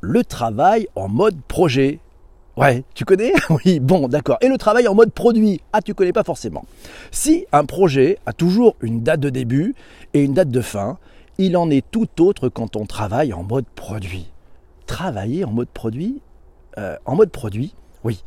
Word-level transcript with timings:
le 0.00 0.24
travail 0.24 0.88
en 0.94 1.08
mode 1.08 1.36
projet. 1.48 2.00
Ouais, 2.56 2.84
tu 2.94 3.04
connais? 3.04 3.32
Oui, 3.50 3.80
bon, 3.80 4.08
d'accord. 4.08 4.38
Et 4.40 4.48
le 4.48 4.58
travail 4.58 4.88
en 4.88 4.94
mode 4.94 5.12
produit? 5.12 5.60
Ah, 5.72 5.80
tu 5.80 5.94
connais 5.94 6.12
pas 6.12 6.24
forcément. 6.24 6.64
Si 7.10 7.46
un 7.52 7.64
projet 7.64 8.18
a 8.26 8.32
toujours 8.32 8.76
une 8.80 9.02
date 9.02 9.20
de 9.20 9.30
début 9.30 9.74
et 10.14 10.22
une 10.24 10.34
date 10.34 10.50
de 10.50 10.60
fin, 10.60 10.98
il 11.38 11.56
en 11.56 11.70
est 11.70 11.84
tout 11.90 12.08
autre 12.20 12.48
quand 12.48 12.74
on 12.76 12.84
travaille 12.86 13.32
en 13.32 13.44
mode 13.44 13.66
produit. 13.74 14.26
Travailler 14.86 15.44
en 15.44 15.52
mode 15.52 15.68
produit? 15.68 16.20
Euh, 16.78 16.96
En 17.04 17.16
mode 17.16 17.30
produit, 17.30 17.74
oui. 18.04 18.22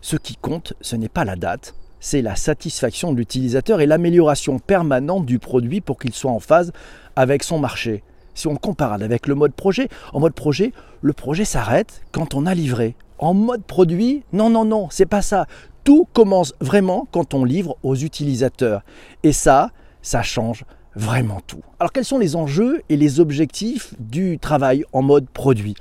Ce 0.00 0.16
qui 0.16 0.36
compte, 0.36 0.74
ce 0.80 0.96
n'est 0.96 1.08
pas 1.08 1.24
la 1.24 1.36
date, 1.36 1.74
c'est 2.00 2.22
la 2.22 2.34
satisfaction 2.34 3.12
de 3.12 3.18
l'utilisateur 3.18 3.80
et 3.80 3.86
l'amélioration 3.86 4.58
permanente 4.58 5.24
du 5.24 5.38
produit 5.38 5.80
pour 5.80 5.98
qu'il 5.98 6.12
soit 6.12 6.32
en 6.32 6.40
phase 6.40 6.72
avec 7.14 7.44
son 7.44 7.60
marché. 7.60 8.02
Si 8.34 8.46
on 8.46 8.56
compare 8.56 8.92
avec 8.92 9.26
le 9.26 9.34
mode 9.34 9.52
projet, 9.52 9.88
en 10.12 10.20
mode 10.20 10.34
projet, 10.34 10.72
le 11.00 11.12
projet 11.12 11.44
s'arrête 11.44 12.02
quand 12.12 12.34
on 12.34 12.46
a 12.46 12.54
livré. 12.54 12.96
En 13.18 13.34
mode 13.34 13.62
produit, 13.62 14.24
non, 14.32 14.50
non, 14.50 14.64
non, 14.64 14.88
c'est 14.90 15.06
pas 15.06 15.22
ça. 15.22 15.46
Tout 15.84 16.08
commence 16.12 16.54
vraiment 16.60 17.06
quand 17.10 17.34
on 17.34 17.44
livre 17.44 17.76
aux 17.82 17.96
utilisateurs. 17.96 18.82
Et 19.22 19.32
ça, 19.32 19.70
ça 20.00 20.22
change 20.22 20.64
vraiment 20.94 21.40
tout. 21.46 21.62
Alors 21.78 21.92
quels 21.92 22.04
sont 22.04 22.18
les 22.18 22.36
enjeux 22.36 22.82
et 22.88 22.96
les 22.96 23.20
objectifs 23.20 23.94
du 23.98 24.38
travail 24.38 24.84
en 24.92 25.02
mode 25.02 25.28
produit? 25.28 25.74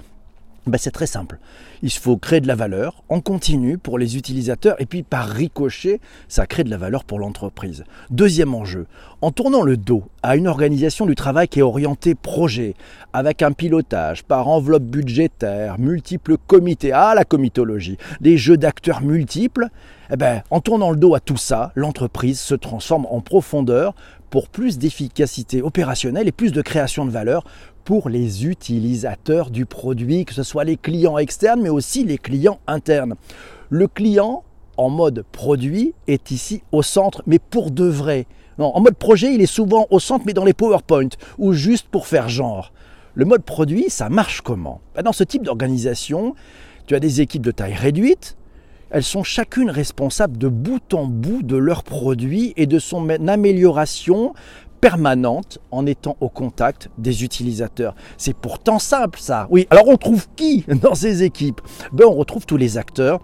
Ben, 0.67 0.77
C'est 0.77 0.91
très 0.91 1.07
simple. 1.07 1.39
Il 1.83 1.91
faut 1.91 2.17
créer 2.17 2.41
de 2.41 2.47
la 2.47 2.55
valeur 2.55 3.03
en 3.09 3.21
continu 3.21 3.77
pour 3.77 3.97
les 3.97 4.17
utilisateurs 4.17 4.79
et 4.79 4.85
puis 4.85 5.01
par 5.01 5.27
ricochet, 5.27 5.99
ça 6.27 6.45
crée 6.45 6.63
de 6.63 6.69
la 6.69 6.77
valeur 6.77 7.03
pour 7.03 7.17
l'entreprise. 7.17 7.83
Deuxième 8.11 8.53
enjeu, 8.53 8.85
en 9.21 9.31
tournant 9.31 9.63
le 9.63 9.77
dos 9.77 10.03
à 10.21 10.35
une 10.35 10.47
organisation 10.47 11.05
du 11.05 11.15
travail 11.15 11.47
qui 11.47 11.59
est 11.59 11.63
orientée 11.63 12.13
projet, 12.13 12.75
avec 13.13 13.41
un 13.41 13.51
pilotage 13.51 14.23
par 14.23 14.47
enveloppe 14.47 14.83
budgétaire, 14.83 15.79
multiples 15.79 16.37
comités, 16.47 16.91
ah 16.91 17.13
la 17.15 17.25
comitologie, 17.25 17.97
des 18.19 18.37
jeux 18.37 18.57
d'acteurs 18.57 19.01
multiples, 19.01 19.69
eh 20.11 20.17
ben, 20.17 20.43
en 20.49 20.59
tournant 20.59 20.91
le 20.91 20.97
dos 20.97 21.15
à 21.15 21.21
tout 21.21 21.37
ça, 21.37 21.71
l'entreprise 21.75 22.39
se 22.39 22.53
transforme 22.53 23.07
en 23.09 23.21
profondeur 23.21 23.95
pour 24.29 24.49
plus 24.49 24.77
d'efficacité 24.77 25.61
opérationnelle 25.61 26.27
et 26.27 26.33
plus 26.33 26.51
de 26.51 26.61
création 26.61 27.05
de 27.05 27.11
valeur 27.11 27.45
pour 27.85 28.09
les 28.09 28.45
utilisateurs 28.45 29.49
du 29.49 29.65
produit, 29.65 30.25
que 30.25 30.33
ce 30.33 30.43
soit 30.43 30.65
les 30.65 30.77
clients 30.77 31.17
externes 31.17 31.61
mais 31.61 31.69
aussi 31.69 32.03
les 32.03 32.17
clients 32.17 32.59
internes. 32.67 33.15
Le 33.69 33.87
client 33.87 34.43
en 34.77 34.89
mode 34.89 35.23
produit 35.31 35.93
est 36.07 36.31
ici 36.31 36.61
au 36.71 36.81
centre, 36.81 37.23
mais 37.25 37.39
pour 37.39 37.71
de 37.71 37.85
vrai. 37.85 38.25
Non, 38.57 38.75
en 38.75 38.81
mode 38.81 38.95
projet, 38.95 39.33
il 39.33 39.41
est 39.41 39.45
souvent 39.45 39.87
au 39.91 39.99
centre, 39.99 40.25
mais 40.25 40.33
dans 40.33 40.45
les 40.45 40.53
PowerPoint, 40.53 41.09
ou 41.37 41.53
juste 41.53 41.87
pour 41.87 42.07
faire 42.07 42.29
genre. 42.29 42.73
Le 43.13 43.25
mode 43.25 43.43
produit, 43.43 43.85
ça 43.89 44.09
marche 44.09 44.41
comment? 44.41 44.81
Ben, 44.95 45.03
Dans 45.03 45.13
ce 45.13 45.23
type 45.23 45.43
d'organisation, 45.43 46.35
tu 46.85 46.95
as 46.95 46.99
des 46.99 47.21
équipes 47.21 47.43
de 47.43 47.51
taille 47.51 47.73
réduite, 47.73 48.37
elles 48.91 49.03
sont 49.03 49.23
chacune 49.23 49.69
responsables 49.69 50.37
de 50.37 50.47
bout 50.47 50.93
en 50.93 51.05
bout 51.05 51.43
de 51.43 51.55
leur 51.55 51.83
produit 51.83 52.53
et 52.57 52.67
de 52.67 52.77
son 52.77 53.09
amélioration 53.09 54.33
permanente 54.81 55.59
en 55.69 55.85
étant 55.85 56.17
au 56.19 56.29
contact 56.29 56.89
des 56.97 57.23
utilisateurs. 57.23 57.95
C'est 58.17 58.35
pourtant 58.35 58.79
simple 58.79 59.19
ça. 59.19 59.47
Oui, 59.49 59.67
alors 59.69 59.87
on 59.87 59.97
trouve 59.97 60.27
qui 60.35 60.65
dans 60.81 60.95
ces 60.95 61.23
équipes? 61.23 61.61
Ben, 61.93 62.05
On 62.07 62.15
retrouve 62.15 62.45
tous 62.45 62.57
les 62.57 62.77
acteurs 62.77 63.21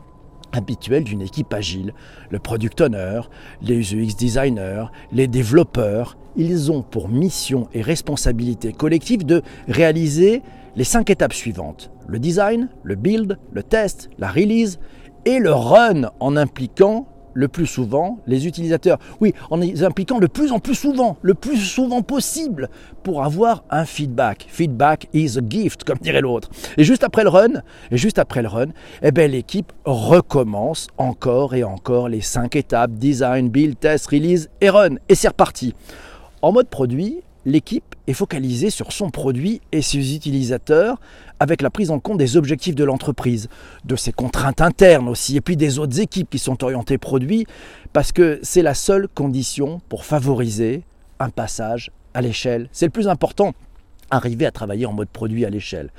habituels 0.53 1.03
d'une 1.03 1.21
équipe 1.21 1.53
agile. 1.53 1.93
Le 2.29 2.39
product 2.39 2.79
owner, 2.79 3.21
les 3.61 3.93
UX 3.93 4.15
designers, 4.17 4.85
les 5.11 5.27
développeurs. 5.27 6.17
Ils 6.35 6.71
ont 6.71 6.83
pour 6.83 7.09
mission 7.09 7.67
et 7.73 7.81
responsabilité 7.81 8.71
collective 8.71 9.25
de 9.25 9.41
réaliser 9.67 10.43
les 10.75 10.83
cinq 10.83 11.09
étapes 11.09 11.33
suivantes. 11.33 11.91
Le 12.07 12.19
design, 12.19 12.69
le 12.83 12.95
build, 12.95 13.39
le 13.51 13.63
test, 13.63 14.09
la 14.19 14.29
release 14.29 14.79
et 15.28 15.39
le 15.39 15.52
run 15.52 16.09
en 16.22 16.38
impliquant 16.38 17.06
le 17.33 17.50
plus 17.50 17.66
souvent 17.66 18.20
les 18.28 18.47
utilisateurs. 18.47 18.97
Oui, 19.20 19.34
en 19.52 19.57
les 19.57 19.84
impliquant 19.84 20.19
le 20.19 20.29
plus 20.29 20.53
en 20.53 20.59
plus 20.59 20.74
souvent, 20.74 21.18
le 21.22 21.34
plus 21.34 21.57
souvent 21.57 22.01
possible 22.01 22.69
pour 23.03 23.25
avoir 23.25 23.66
un 23.69 23.84
feedback. 23.84 24.47
Feedback 24.50 25.09
is 25.13 25.38
a 25.38 25.41
gift, 25.47 25.84
comme 25.84 25.97
dirait 25.97 26.22
l'autre. 26.22 26.50
Et 26.78 26.85
juste 26.85 27.03
après 27.03 27.24
le 27.24 27.29
run, 27.29 27.62
et 27.91 27.97
juste 27.97 28.19
après 28.19 28.41
le 28.41 28.47
run, 28.47 28.68
eh 29.03 29.12
ben, 29.12 29.29
l'équipe 29.29 29.74
recommence 29.84 30.88
encore 30.97 31.56
et 31.56 31.66
encore 31.66 32.07
les 32.07 32.22
cinq 32.22 32.56
étapes 32.56 32.91
design, 32.94 33.50
build, 33.50 33.78
test, 33.78 34.07
release 34.07 34.50
et 34.62 34.69
run. 34.69 34.96
Et 35.09 35.16
c'est 35.16 35.28
reparti. 35.28 35.75
En 36.41 36.53
mode 36.53 36.69
produit, 36.69 37.18
l'équipe 37.47 37.96
est 38.08 38.13
focalisée 38.13 38.69
sur 38.69 38.91
son 38.91 39.09
produit 39.09 39.62
et 39.72 39.81
ses 39.81 40.13
utilisateurs 40.13 41.00
avec 41.40 41.62
la 41.62 41.69
prise 41.69 41.91
en 41.91 42.00
compte 42.00 42.18
des 42.18 42.35
objectifs 42.35 42.75
de 42.75 42.84
l'entreprise, 42.84 43.47
de 43.85 43.96
ses 43.96 44.12
contraintes 44.12 44.59
internes 44.59 45.08
aussi, 45.08 45.38
et 45.38 45.41
puis 45.41 45.56
des 45.56 45.80
autres 45.80 46.00
équipes 46.02 46.30
qui 46.30 46.40
sont 46.40 46.62
orientées 46.63 46.97
produits, 46.97 47.46
parce 47.94 48.12
que 48.12 48.40
c'est 48.44 48.62
la 48.62 48.74
seule 48.74 49.07
condition 49.07 49.80
pour 49.88 50.03
favoriser 50.03 50.84
un 51.19 51.30
passage 51.30 51.90
à 52.13 52.22
l'échelle. 52.22 52.68
C'est 52.74 52.86
le 52.86 52.91
plus 52.91 53.07
important, 53.07 53.53
arriver 54.12 54.46
à 54.46 54.52
travailler 54.52 54.86
en 54.86 54.94
mode 54.94 55.09
produit 55.09 55.46
à 55.46 55.50
l'échelle. 55.50 55.90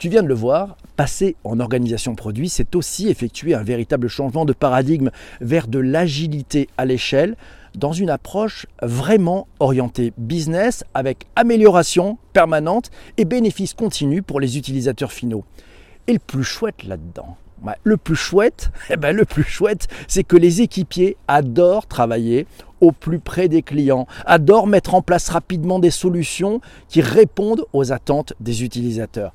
Tu 0.00 0.08
viens 0.08 0.22
de 0.22 0.28
le 0.28 0.34
voir, 0.34 0.76
passer 0.96 1.36
en 1.44 1.60
organisation 1.60 2.16
produit, 2.16 2.48
c'est 2.48 2.74
aussi 2.74 3.08
effectuer 3.08 3.54
un 3.54 3.62
véritable 3.62 4.08
changement 4.08 4.44
de 4.44 4.52
paradigme 4.52 5.10
vers 5.40 5.68
de 5.68 5.78
l'agilité 5.78 6.68
à 6.76 6.84
l'échelle, 6.84 7.36
dans 7.74 7.92
une 7.92 8.10
approche 8.10 8.66
vraiment 8.82 9.46
orientée 9.60 10.12
business 10.16 10.84
avec 10.94 11.26
amélioration 11.36 12.18
permanente 12.32 12.90
et 13.16 13.24
bénéfice 13.24 13.74
continu 13.74 14.22
pour 14.22 14.40
les 14.40 14.56
utilisateurs 14.58 15.12
finaux. 15.12 15.44
Et 16.06 16.12
le 16.14 16.18
plus 16.18 16.44
chouette 16.44 16.84
là-dedans, 16.84 17.36
bah, 17.62 17.76
le 17.82 17.96
plus 17.96 18.16
chouette, 18.16 18.70
eh 18.90 18.96
ben, 18.96 19.14
le 19.14 19.24
plus 19.24 19.42
chouette, 19.42 19.88
c'est 20.06 20.24
que 20.24 20.36
les 20.36 20.62
équipiers 20.62 21.16
adorent 21.26 21.86
travailler 21.86 22.46
au 22.80 22.92
plus 22.92 23.18
près 23.18 23.48
des 23.48 23.62
clients, 23.62 24.06
adorent 24.24 24.68
mettre 24.68 24.94
en 24.94 25.02
place 25.02 25.28
rapidement 25.28 25.78
des 25.78 25.90
solutions 25.90 26.60
qui 26.88 27.00
répondent 27.00 27.64
aux 27.72 27.92
attentes 27.92 28.34
des 28.40 28.62
utilisateurs 28.62 29.32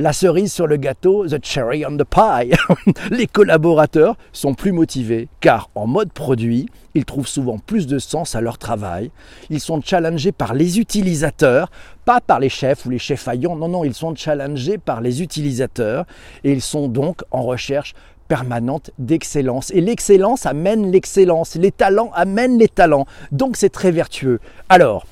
la 0.00 0.14
cerise 0.14 0.50
sur 0.50 0.66
le 0.66 0.78
gâteau, 0.78 1.26
the 1.26 1.44
cherry 1.44 1.84
on 1.84 1.98
the 1.98 2.04
pie. 2.04 2.56
les 3.10 3.26
collaborateurs 3.26 4.16
sont 4.32 4.54
plus 4.54 4.72
motivés 4.72 5.28
car 5.40 5.68
en 5.74 5.86
mode 5.86 6.10
produit, 6.10 6.70
ils 6.94 7.04
trouvent 7.04 7.28
souvent 7.28 7.58
plus 7.58 7.86
de 7.86 7.98
sens 7.98 8.34
à 8.34 8.40
leur 8.40 8.56
travail. 8.56 9.10
Ils 9.50 9.60
sont 9.60 9.82
challengés 9.82 10.32
par 10.32 10.54
les 10.54 10.80
utilisateurs, 10.80 11.70
pas 12.06 12.22
par 12.22 12.40
les 12.40 12.48
chefs 12.48 12.86
ou 12.86 12.90
les 12.90 12.98
chefs 12.98 13.20
faillants. 13.20 13.56
Non, 13.56 13.68
non, 13.68 13.84
ils 13.84 13.92
sont 13.92 14.14
challengés 14.16 14.78
par 14.78 15.02
les 15.02 15.20
utilisateurs 15.20 16.06
et 16.44 16.52
ils 16.52 16.62
sont 16.62 16.88
donc 16.88 17.20
en 17.30 17.42
recherche 17.42 17.92
permanente 18.26 18.92
d'excellence. 18.98 19.70
Et 19.70 19.82
l'excellence 19.82 20.46
amène 20.46 20.90
l'excellence, 20.90 21.56
les 21.56 21.72
talents 21.72 22.10
amènent 22.14 22.58
les 22.58 22.68
talents. 22.68 23.04
Donc 23.32 23.58
c'est 23.58 23.68
très 23.68 23.90
vertueux. 23.90 24.40
Alors, 24.70 25.04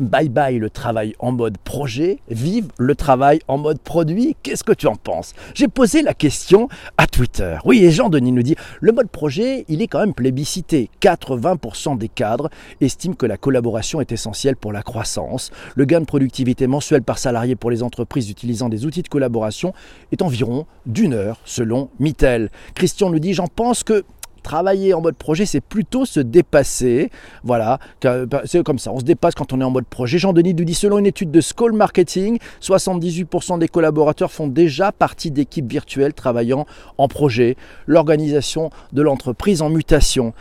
Bye 0.00 0.28
bye 0.28 0.58
le 0.58 0.70
travail 0.70 1.14
en 1.20 1.30
mode 1.30 1.56
projet, 1.56 2.18
vive 2.28 2.66
le 2.78 2.96
travail 2.96 3.38
en 3.46 3.58
mode 3.58 3.78
produit. 3.78 4.34
Qu'est-ce 4.42 4.64
que 4.64 4.72
tu 4.72 4.88
en 4.88 4.96
penses? 4.96 5.34
J'ai 5.54 5.68
posé 5.68 6.02
la 6.02 6.14
question 6.14 6.68
à 6.98 7.06
Twitter. 7.06 7.58
Oui, 7.64 7.84
et 7.84 7.92
Jean-Denis 7.92 8.32
nous 8.32 8.42
dit, 8.42 8.56
le 8.80 8.90
mode 8.90 9.08
projet, 9.08 9.64
il 9.68 9.82
est 9.82 9.86
quand 9.86 10.00
même 10.00 10.12
plébiscité. 10.12 10.90
80% 11.00 11.96
des 11.96 12.08
cadres 12.08 12.50
estiment 12.80 13.14
que 13.14 13.26
la 13.26 13.36
collaboration 13.36 14.00
est 14.00 14.10
essentielle 14.10 14.56
pour 14.56 14.72
la 14.72 14.82
croissance. 14.82 15.52
Le 15.76 15.84
gain 15.84 16.00
de 16.00 16.06
productivité 16.06 16.66
mensuel 16.66 17.02
par 17.02 17.18
salarié 17.18 17.54
pour 17.54 17.70
les 17.70 17.84
entreprises 17.84 18.28
utilisant 18.30 18.68
des 18.68 18.86
outils 18.86 19.02
de 19.02 19.08
collaboration 19.08 19.74
est 20.10 20.22
environ 20.22 20.66
d'une 20.86 21.12
heure 21.12 21.38
selon 21.44 21.90
Mittel. 22.00 22.50
Christian 22.74 23.10
nous 23.10 23.20
dit, 23.20 23.32
j'en 23.32 23.46
pense 23.46 23.84
que 23.84 24.04
travailler 24.44 24.94
en 24.94 25.00
mode 25.00 25.16
projet, 25.16 25.46
c'est 25.46 25.60
plutôt 25.60 26.04
se 26.04 26.20
dépasser. 26.20 27.10
Voilà, 27.42 27.80
bah, 28.02 28.42
c'est 28.44 28.62
comme 28.62 28.78
ça, 28.78 28.92
on 28.92 29.00
se 29.00 29.04
dépasse 29.04 29.34
quand 29.34 29.52
on 29.52 29.60
est 29.60 29.64
en 29.64 29.70
mode 29.70 29.86
projet. 29.86 30.18
Jean-Denis 30.18 30.54
nous 30.54 30.64
dit, 30.64 30.74
selon 30.74 30.98
une 30.98 31.06
étude 31.06 31.32
de 31.32 31.40
Skoll 31.40 31.72
Marketing, 31.72 32.38
78% 32.62 33.58
des 33.58 33.66
collaborateurs 33.66 34.30
font 34.30 34.46
déjà 34.46 34.92
partie 34.92 35.32
d'équipes 35.32 35.68
virtuelles 35.68 36.14
travaillant 36.14 36.66
en 36.98 37.08
projet. 37.08 37.56
L'organisation 37.86 38.70
de 38.92 39.02
l'entreprise 39.02 39.62
en 39.62 39.70
mutation. 39.70 40.34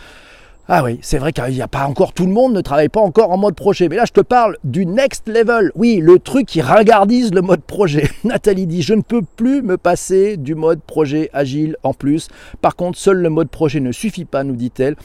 Ah 0.69 0.81
oui, 0.81 0.97
c'est 1.01 1.17
vrai 1.17 1.33
qu'il 1.33 1.43
n'y 1.53 1.61
a 1.61 1.67
pas 1.67 1.85
encore 1.87 2.13
tout 2.13 2.25
le 2.25 2.31
monde 2.31 2.53
ne 2.53 2.61
travaille 2.61 2.87
pas 2.87 3.01
encore 3.01 3.31
en 3.31 3.37
mode 3.37 3.53
projet. 3.53 3.89
Mais 3.89 3.97
là, 3.97 4.05
je 4.05 4.13
te 4.13 4.21
parle 4.21 4.55
du 4.63 4.85
next 4.85 5.27
level. 5.27 5.73
Oui, 5.75 5.99
le 6.01 6.19
truc 6.19 6.45
qui 6.45 6.61
ringardise 6.61 7.33
le 7.33 7.41
mode 7.41 7.61
projet. 7.63 8.09
Nathalie 8.23 8.65
dit 8.65 8.81
Je 8.81 8.93
ne 8.93 9.01
peux 9.01 9.23
plus 9.23 9.61
me 9.61 9.75
passer 9.77 10.37
du 10.37 10.55
mode 10.55 10.81
projet 10.81 11.29
agile 11.33 11.75
en 11.83 11.93
plus. 11.93 12.29
Par 12.61 12.77
contre, 12.77 12.97
seul 12.97 13.17
le 13.17 13.29
mode 13.29 13.49
projet 13.49 13.81
ne 13.81 13.91
suffit 13.91 14.23
pas, 14.23 14.45
nous 14.45 14.55
dit-elle. 14.55 14.95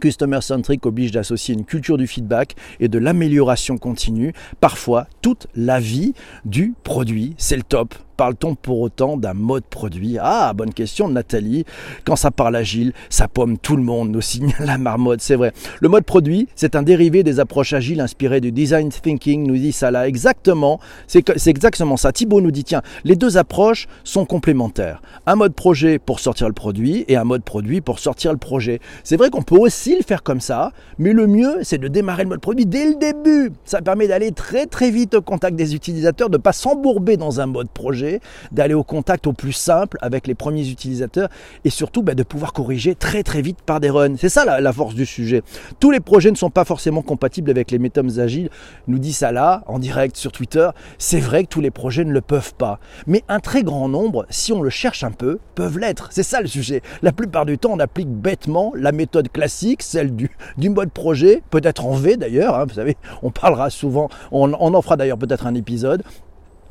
Customer 0.00 0.40
centric 0.40 0.86
oblige 0.86 1.12
d'associer 1.12 1.54
une 1.54 1.64
culture 1.64 1.98
du 1.98 2.06
feedback 2.06 2.54
et 2.80 2.88
de 2.88 2.98
l'amélioration 2.98 3.78
continue, 3.78 4.32
parfois 4.60 5.06
toute 5.20 5.46
la 5.54 5.80
vie 5.80 6.14
du 6.44 6.74
produit. 6.84 7.34
C'est 7.38 7.56
le 7.56 7.62
top. 7.62 7.94
Parle-t-on 8.16 8.54
pour 8.54 8.80
autant 8.80 9.16
d'un 9.16 9.32
mode 9.32 9.64
produit? 9.64 10.18
Ah, 10.20 10.52
bonne 10.54 10.72
question 10.72 11.08
Nathalie. 11.08 11.64
Quand 12.04 12.14
ça 12.14 12.30
parle 12.30 12.54
agile, 12.54 12.92
ça 13.08 13.26
pomme 13.26 13.58
tout 13.58 13.74
le 13.74 13.82
monde, 13.82 14.10
nous 14.10 14.20
signale 14.20 14.66
la 14.66 14.78
marmotte, 14.78 15.22
c'est 15.22 15.34
vrai. 15.34 15.52
Le 15.80 15.88
mode 15.88 16.04
produit, 16.04 16.46
c'est 16.54 16.76
un 16.76 16.82
dérivé 16.82 17.22
des 17.22 17.40
approches 17.40 17.72
agiles 17.72 18.00
inspirées 18.00 18.40
du 18.40 18.52
design 18.52 18.90
thinking, 18.90 19.46
nous 19.46 19.56
dit 19.56 19.76
là. 19.80 20.06
Exactement, 20.06 20.78
c'est 21.08 21.46
exactement 21.46 21.96
ça. 21.96 22.12
Thibaut 22.12 22.40
nous 22.40 22.50
dit, 22.50 22.64
tiens, 22.64 22.82
les 23.04 23.16
deux 23.16 23.38
approches 23.38 23.88
sont 24.04 24.26
complémentaires. 24.26 25.02
Un 25.26 25.34
mode 25.34 25.54
projet 25.54 25.98
pour 25.98 26.20
sortir 26.20 26.46
le 26.46 26.54
produit 26.54 27.04
et 27.08 27.16
un 27.16 27.24
mode 27.24 27.42
produit 27.42 27.80
pour 27.80 27.98
sortir 27.98 28.30
le 28.30 28.38
projet. 28.38 28.78
C'est 29.02 29.16
vrai 29.16 29.30
qu'on 29.30 29.42
peut 29.42 29.58
aussi 29.58 29.81
faire 30.02 30.22
comme 30.22 30.40
ça, 30.40 30.72
mais 30.98 31.12
le 31.12 31.26
mieux, 31.26 31.58
c'est 31.62 31.78
de 31.78 31.88
démarrer 31.88 32.22
le 32.22 32.30
mode 32.30 32.40
produit 32.40 32.66
dès 32.66 32.86
le 32.86 32.94
début. 32.94 33.52
Ça 33.64 33.82
permet 33.82 34.08
d'aller 34.08 34.32
très 34.32 34.66
très 34.66 34.90
vite 34.90 35.14
au 35.14 35.22
contact 35.22 35.56
des 35.56 35.74
utilisateurs, 35.74 36.30
de 36.30 36.36
ne 36.36 36.42
pas 36.42 36.52
s'embourber 36.52 37.16
dans 37.16 37.40
un 37.40 37.46
mode 37.46 37.70
projet 37.70 38.20
d'aller 38.50 38.74
au 38.74 38.84
contact 38.84 39.26
au 39.26 39.32
plus 39.32 39.52
simple 39.52 39.98
avec 40.00 40.26
les 40.26 40.34
premiers 40.34 40.68
utilisateurs 40.68 41.28
et 41.64 41.70
surtout 41.70 42.02
bah, 42.02 42.14
de 42.14 42.22
pouvoir 42.22 42.52
corriger 42.52 42.94
très 42.94 43.22
très 43.22 43.42
vite 43.42 43.58
par 43.64 43.80
des 43.80 43.90
runs. 43.90 44.16
C'est 44.16 44.28
ça 44.28 44.44
la, 44.60 44.72
force 44.72 44.94
du 44.94 45.06
sujet. 45.06 45.42
Tous 45.80 45.90
les 45.90 46.00
projets 46.00 46.30
ne 46.30 46.36
sont 46.36 46.50
pas 46.50 46.64
forcément 46.64 47.02
compatibles 47.02 47.50
avec 47.50 47.70
les 47.70 47.78
méthodes 47.78 48.18
agiles, 48.18 48.48
nous 48.88 48.98
dit 48.98 49.12
ça 49.12 49.32
là 49.32 49.62
en 49.66 49.78
direct 49.78 50.16
sur 50.16 50.32
Twitter. 50.32 50.68
C'est 50.98 51.20
vrai 51.20 51.44
que 51.44 51.48
tous 51.48 51.60
les 51.60 51.70
projets 51.70 52.04
ne 52.04 52.12
le 52.12 52.20
peuvent 52.20 52.54
pas, 52.54 52.78
mais 53.06 53.22
un 53.28 53.40
très 53.40 53.62
grand 53.62 53.88
nombre, 53.88 54.26
si 54.30 54.52
on 54.52 54.62
le 54.62 54.70
cherche 54.70 55.04
un 55.04 55.10
peu, 55.10 55.38
peuvent 55.54 55.78
l'être. 55.78 56.08
C'est 56.10 56.22
ça 56.22 56.40
le 56.40 56.46
sujet. 56.46 56.82
La 57.02 57.12
plupart 57.12 57.46
du 57.46 57.58
temps, 57.58 57.72
on 57.72 57.78
applique 57.78 58.08
bêtement 58.08 58.72
la 58.74 58.92
méthode 58.92 59.30
classique, 59.30 59.71
celle 59.80 60.14
du, 60.14 60.30
du 60.58 60.68
mode 60.68 60.90
projet, 60.90 61.42
peut-être 61.50 61.86
en 61.86 61.94
V 61.94 62.16
d'ailleurs. 62.16 62.56
Hein, 62.56 62.66
vous 62.68 62.74
savez, 62.74 62.96
on 63.22 63.30
parlera 63.30 63.70
souvent, 63.70 64.10
on 64.30 64.52
en 64.52 64.82
fera 64.82 64.96
d'ailleurs 64.96 65.18
peut-être 65.18 65.46
un 65.46 65.54
épisode 65.54 66.02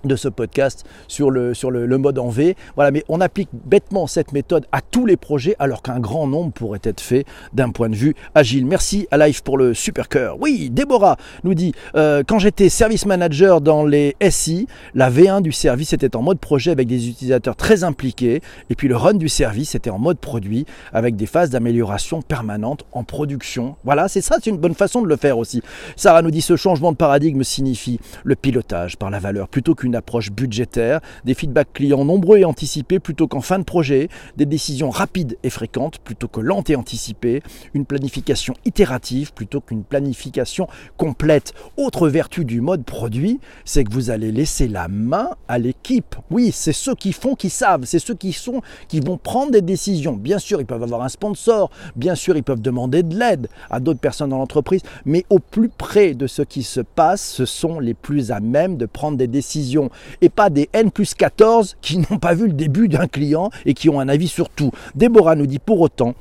de 0.06 0.16
ce 0.16 0.28
podcast 0.28 0.86
sur 1.08 1.32
le, 1.32 1.54
sur 1.54 1.72
le, 1.72 1.98
mode 1.98 2.18
en 2.18 2.30
V. 2.30 2.56
Voilà, 2.76 2.92
mais 2.92 3.04
on 3.10 3.22
applique 3.22 3.50
bêtement 3.66 4.08
cette 4.08 4.32
méthode 4.32 4.66
à 4.72 4.82
tous 4.82 5.06
les 5.06 5.18
projets 5.18 5.56
alors 5.60 5.82
qu'un 5.82 6.00
grand 6.00 6.28
nombre 6.28 6.52
pourrait 6.52 6.80
être 6.84 7.02
fait 7.02 7.26
d'un 7.54 7.70
point 7.70 7.90
de 7.90 7.96
vue 7.96 8.16
agile. 8.36 8.66
Merci 8.66 9.08
à 9.12 9.18
Life 9.18 9.42
pour 9.42 9.58
le 9.58 9.74
super 9.74 10.10
cœur. 10.10 10.38
Oui, 10.40 10.70
Déborah 10.70 11.18
nous 11.44 11.54
dit 11.54 11.74
euh, 11.96 12.24
quand 12.26 12.40
j'étais 12.40 12.70
service 12.70 13.06
manager 13.06 13.62
dans 13.62 13.86
les 13.86 14.16
SI, 14.30 14.68
la 14.96 15.10
V1 15.10 15.42
du 15.42 15.52
service 15.52 15.94
était 15.94 16.16
en 16.16 16.22
mode 16.22 16.40
projet 16.40 16.72
avec 16.72 16.88
des 16.88 17.10
utilisateurs 17.10 17.56
très 17.56 17.84
impliqués 17.84 18.42
et 18.70 18.76
puis 18.76 18.88
le 18.88 18.96
run 18.96 19.14
du 19.14 19.30
service 19.30 19.76
était 19.76 19.90
en 19.90 20.00
mode 20.00 20.18
produit 20.18 20.66
avec 20.94 21.16
des 21.16 21.26
phases 21.26 21.50
d'amélioration 21.50 22.22
permanente 22.22 22.86
en 22.92 23.04
production. 23.04 23.76
Voilà, 23.84 24.08
c'est 24.08 24.22
ça, 24.22 24.38
c'est 24.42 24.50
une 24.50 24.58
bonne 24.58 24.76
façon 24.76 25.02
de 25.02 25.08
le 25.08 25.18
faire 25.18 25.38
aussi. 25.38 25.62
Sarah 25.96 26.22
nous 26.22 26.32
dit 26.32 26.42
ce 26.42 26.56
changement 26.56 26.92
de 26.92 26.98
paradigme 26.98 27.44
signifie 27.44 28.00
le 28.24 28.36
pilotage 28.36 28.98
par 28.98 29.10
la 29.10 29.20
valeur 29.20 29.48
plutôt 29.48 29.76
qu'une 29.76 29.91
approche 29.96 30.32
budgétaire, 30.32 31.02
des 31.26 31.34
feedbacks 31.34 31.74
clients 31.74 32.06
nombreux 32.06 32.40
et 32.40 32.46
anticipés 32.46 33.00
plutôt 33.00 33.28
qu'en 33.28 33.42
fin 33.42 33.60
de 33.60 33.64
projet, 33.64 34.10
des 34.38 34.46
décisions 34.46 34.90
rapides 34.90 35.38
et 35.44 35.50
fréquentes 35.50 36.00
plutôt 36.00 36.28
que 36.28 36.40
lentes 36.40 36.70
et 36.70 36.76
anticipées, 36.76 37.42
une 37.74 37.86
planification 37.86 38.54
itérative 38.66 39.34
plutôt 39.34 39.62
qu'une 39.62 39.84
planification 39.84 40.68
complète. 40.98 41.54
Autre 41.78 42.08
vertu 42.08 42.46
du 42.46 42.62
mode 42.62 42.84
produit, 42.84 43.40
c'est 43.66 43.84
que 43.84 43.94
vous 43.94 44.10
allez 44.10 44.32
laisser 44.32 44.68
la 44.68 44.88
main 44.88 45.30
à 45.48 45.58
l'équipe. 45.58 46.16
Oui, 46.30 46.52
c'est 46.54 46.74
ceux 46.74 46.96
qui 46.96 47.14
font 47.14 47.36
qui 47.36 47.50
savent, 47.50 47.86
c'est 47.86 48.00
ceux 48.00 48.16
qui 48.16 48.34
sont 48.34 48.62
qui 48.88 49.00
vont 49.00 49.18
prendre 49.18 49.52
des 49.52 49.62
décisions. 49.62 50.14
Bien 50.14 50.40
sûr, 50.40 50.60
ils 50.60 50.66
peuvent 50.66 50.84
avoir 50.84 51.02
un 51.02 51.10
sponsor, 51.10 51.72
bien 51.96 52.16
sûr, 52.16 52.36
ils 52.38 52.44
peuvent 52.44 52.62
demander 52.62 53.04
de 53.04 53.18
l'aide 53.18 53.48
à 53.70 53.80
d'autres 53.80 54.00
personnes 54.00 54.30
dans 54.30 54.38
l'entreprise, 54.38 54.82
mais 55.06 55.26
au 55.30 55.40
plus 55.40 55.70
près 55.70 56.14
de 56.14 56.28
ce 56.28 56.42
qui 56.42 56.64
se 56.64 56.82
passe, 56.82 57.22
ce 57.22 57.46
sont 57.46 57.80
les 57.80 57.94
plus 57.94 58.32
à 58.32 58.40
même 58.40 58.78
de 58.78 58.86
prendre 58.86 59.18
des 59.18 59.28
décisions 59.28 59.81
et 60.22 60.30
pas 60.30 60.50
des 60.50 60.70
N 60.74 60.92
plus 60.92 61.14
14 61.14 61.78
qui 61.82 61.98
n'ont 61.98 62.20
pas 62.20 62.34
vu 62.34 62.48
le 62.48 62.54
début 62.54 62.88
d'un 62.88 63.08
client 63.08 63.50
et 63.66 63.74
qui 63.74 63.90
ont 63.90 64.00
un 64.00 64.10
avis 64.10 64.28
sur 64.28 64.50
tout. 64.50 64.72
Déborah 64.96 65.36
nous 65.36 65.48
dit 65.48 65.60
pour 65.60 65.82
autant 65.82 66.16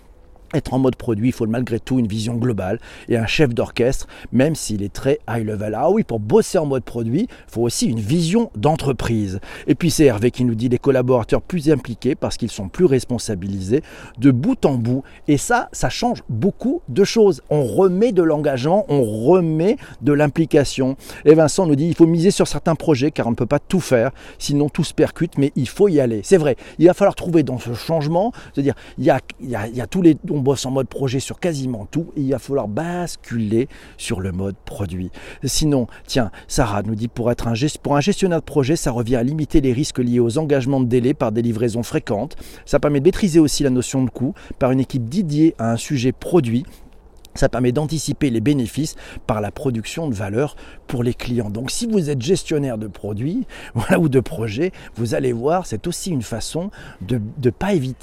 être 0.54 0.74
en 0.74 0.78
mode 0.78 0.96
produit, 0.96 1.28
il 1.28 1.32
faut 1.32 1.46
malgré 1.46 1.80
tout 1.80 1.98
une 1.98 2.06
vision 2.06 2.34
globale 2.34 2.78
et 3.08 3.16
un 3.16 3.26
chef 3.26 3.54
d'orchestre, 3.54 4.06
même 4.32 4.54
s'il 4.54 4.82
est 4.82 4.92
très 4.92 5.18
high 5.28 5.44
level. 5.44 5.74
Ah 5.76 5.90
oui, 5.90 6.02
pour 6.02 6.20
bosser 6.20 6.58
en 6.58 6.66
mode 6.66 6.84
produit, 6.84 7.28
il 7.30 7.52
faut 7.52 7.62
aussi 7.62 7.86
une 7.86 8.00
vision 8.00 8.50
d'entreprise. 8.56 9.40
Et 9.66 9.74
puis 9.74 9.90
c'est 9.90 10.04
Hervé 10.04 10.30
qui 10.30 10.44
nous 10.44 10.54
dit 10.54 10.68
des 10.68 10.78
collaborateurs 10.78 11.42
plus 11.42 11.70
impliqués 11.70 12.14
parce 12.14 12.36
qu'ils 12.36 12.50
sont 12.50 12.68
plus 12.68 12.84
responsabilisés 12.84 13.82
de 14.18 14.30
bout 14.30 14.64
en 14.64 14.74
bout. 14.74 15.02
Et 15.28 15.36
ça, 15.36 15.68
ça 15.72 15.88
change 15.88 16.22
beaucoup 16.28 16.82
de 16.88 17.04
choses. 17.04 17.42
On 17.50 17.64
remet 17.64 18.12
de 18.12 18.22
l'engagement, 18.22 18.84
on 18.88 19.02
remet 19.02 19.76
de 20.02 20.12
l'implication. 20.12 20.96
Et 21.24 21.34
Vincent 21.34 21.66
nous 21.66 21.76
dit 21.76 21.86
il 21.86 21.94
faut 21.94 22.06
miser 22.06 22.30
sur 22.30 22.48
certains 22.48 22.74
projets 22.74 23.10
car 23.10 23.26
on 23.26 23.30
ne 23.30 23.36
peut 23.36 23.46
pas 23.46 23.58
tout 23.58 23.80
faire, 23.80 24.10
sinon 24.38 24.68
tout 24.68 24.84
se 24.84 24.94
percute, 24.94 25.38
mais 25.38 25.52
il 25.56 25.68
faut 25.68 25.88
y 25.88 26.00
aller. 26.00 26.20
C'est 26.24 26.36
vrai, 26.36 26.56
il 26.78 26.86
va 26.86 26.94
falloir 26.94 27.14
trouver 27.14 27.42
dans 27.42 27.58
ce 27.58 27.74
changement, 27.74 28.32
c'est-à-dire 28.52 28.74
il 28.98 29.04
y 29.04 29.10
a, 29.10 29.86
tous 29.86 30.02
les 30.02 30.16
bosse 30.40 30.66
en 30.66 30.70
mode 30.70 30.88
projet 30.88 31.20
sur 31.20 31.38
quasiment 31.40 31.86
tout 31.90 32.12
et 32.16 32.20
il 32.20 32.30
va 32.30 32.38
falloir 32.38 32.68
basculer 32.68 33.68
sur 33.96 34.20
le 34.20 34.32
mode 34.32 34.56
produit. 34.64 35.10
Sinon, 35.44 35.86
tiens, 36.06 36.30
Sarah 36.48 36.82
nous 36.82 36.94
dit 36.94 37.08
pour 37.08 37.30
être 37.30 37.48
un, 37.48 37.54
pour 37.82 37.96
un 37.96 38.00
gestionnaire 38.00 38.40
de 38.40 38.44
projet, 38.44 38.76
ça 38.76 38.90
revient 38.90 39.16
à 39.16 39.22
limiter 39.22 39.60
les 39.60 39.72
risques 39.72 39.98
liés 39.98 40.20
aux 40.20 40.38
engagements 40.38 40.80
de 40.80 40.86
délai 40.86 41.14
par 41.14 41.32
des 41.32 41.42
livraisons 41.42 41.82
fréquentes. 41.82 42.36
Ça 42.66 42.80
permet 42.80 43.00
de 43.00 43.04
maîtriser 43.04 43.40
aussi 43.40 43.62
la 43.62 43.70
notion 43.70 44.04
de 44.04 44.10
coût 44.10 44.34
par 44.58 44.70
une 44.72 44.80
équipe 44.80 45.08
dédiée 45.08 45.54
à 45.58 45.72
un 45.72 45.76
sujet 45.76 46.12
produit 46.12 46.64
ça 47.34 47.48
permet 47.48 47.72
d'anticiper 47.72 48.30
les 48.30 48.40
bénéfices 48.40 48.96
par 49.26 49.40
la 49.40 49.50
production 49.50 50.08
de 50.08 50.14
valeur 50.14 50.56
pour 50.86 51.02
les 51.02 51.14
clients. 51.14 51.50
Donc 51.50 51.70
si 51.70 51.86
vous 51.86 52.10
êtes 52.10 52.22
gestionnaire 52.22 52.78
de 52.78 52.86
produits 52.86 53.46
ou 53.98 54.08
de 54.08 54.20
projets, 54.20 54.72
vous 54.94 55.14
allez 55.14 55.32
voir, 55.32 55.66
c'est 55.66 55.86
aussi 55.86 56.10
une 56.10 56.22
façon 56.22 56.70
de, 57.00 57.20
de 57.38 57.50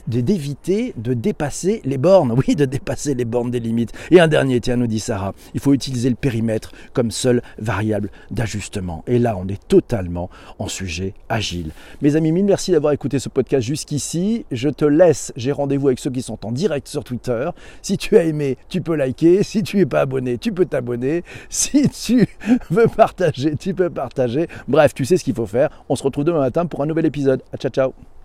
d'éviter 0.08 0.94
de 0.98 1.14
dépasser 1.14 1.82
les 1.84 1.98
bornes. 1.98 2.36
Oui, 2.48 2.56
de 2.56 2.66
dépasser 2.66 3.16
les 3.16 3.26
bornes 3.26 3.50
des 3.50 3.60
limites. 3.60 3.92
Et 4.12 4.20
un 4.20 4.28
dernier, 4.28 4.62
tiens, 4.62 4.76
nous 4.76 4.86
dit 4.88 5.00
Sarah, 5.00 5.34
il 5.56 5.60
faut 5.60 5.74
utiliser 5.74 6.10
le 6.10 6.16
périmètre 6.16 6.72
comme 6.94 7.10
seule 7.10 7.42
variable 7.58 8.12
d'ajustement. 8.30 9.04
Et 9.08 9.18
là, 9.18 9.36
on 9.38 9.48
est 9.48 9.68
totalement 9.68 10.30
en 10.60 10.68
sujet 10.68 11.14
agile. 11.30 11.72
Mes 12.02 12.16
amis, 12.16 12.32
mille 12.32 12.46
merci 12.46 12.72
d'avoir 12.72 12.94
écouté 12.94 13.18
ce 13.18 13.28
podcast 13.28 13.66
jusqu'ici. 13.66 14.46
Je 14.52 14.70
te 14.70 14.86
laisse, 14.86 15.34
j'ai 15.36 15.52
rendez-vous 15.52 15.88
avec 15.88 16.00
ceux 16.00 16.12
qui 16.12 16.22
sont 16.22 16.46
en 16.46 16.52
direct 16.52 16.88
sur 16.88 17.04
Twitter. 17.04 17.50
Si 17.82 17.98
tu 17.98 18.18
as 18.18 18.24
aimé, 18.24 18.58
tu 18.70 18.82
peux 18.82 18.96
liker 18.96 19.17
si 19.42 19.64
tu 19.64 19.78
n'es 19.78 19.86
pas 19.86 20.02
abonné, 20.02 20.38
tu 20.38 20.52
peux 20.52 20.66
t'abonner. 20.66 21.24
Si 21.50 21.90
tu 21.90 22.28
veux 22.70 22.88
partager, 22.88 23.56
tu 23.56 23.74
peux 23.74 23.90
partager. 23.90 24.48
Bref, 24.68 24.94
tu 24.94 25.06
sais 25.06 25.18
ce 25.18 25.24
qu'il 25.24 25.34
faut 25.36 25.46
faire. 25.46 25.70
On 25.90 25.96
se 25.96 26.04
retrouve 26.04 26.26
demain 26.26 26.40
matin 26.40 26.66
pour 26.66 26.82
un 26.84 26.86
nouvel 26.86 27.06
épisode. 27.06 27.42
ciao, 27.58 27.72
ciao. 27.72 28.17